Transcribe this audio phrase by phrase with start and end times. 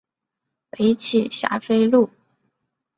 [0.71, 2.09] 北起霞飞路。